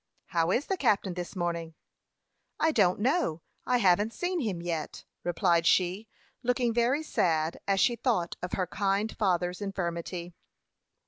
"How 0.29 0.49
is 0.49 0.65
the 0.65 0.77
captain 0.77 1.13
this 1.13 1.35
morning?" 1.35 1.75
"I 2.59 2.71
don't 2.71 2.99
know; 2.99 3.43
I 3.67 3.77
haven't 3.77 4.15
seen 4.15 4.39
him 4.39 4.59
yet," 4.59 5.05
replied 5.23 5.67
she, 5.67 6.07
looking 6.41 6.73
very 6.73 7.03
sad, 7.03 7.59
as 7.67 7.79
she 7.79 7.97
thought 7.97 8.35
of 8.41 8.53
her 8.53 8.65
kind 8.65 9.15
father's 9.15 9.61
infirmity. 9.61 10.33